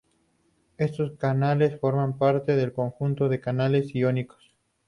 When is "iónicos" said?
3.93-4.51